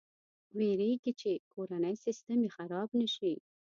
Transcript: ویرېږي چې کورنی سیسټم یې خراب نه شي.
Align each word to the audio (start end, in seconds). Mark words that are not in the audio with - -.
ویرېږي 0.57 1.11
چې 1.21 1.31
کورنی 1.53 1.95
سیسټم 2.05 2.39
یې 2.45 2.49
خراب 2.57 2.89
نه 2.99 3.07
شي. 3.15 3.33